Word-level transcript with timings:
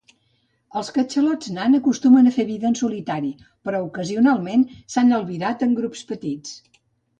Els 0.79 0.87
catxalots 0.93 1.51
nan 1.57 1.79
acostumen 1.79 2.31
a 2.31 2.33
fer 2.37 2.45
vida 2.47 2.67
en 2.71 2.79
solitari, 2.81 3.31
però 3.69 3.83
ocasionalment 3.91 4.67
s'han 4.95 5.15
albirat 5.21 5.65
en 5.69 5.79
grups 5.83 6.05
petits. 6.15 6.61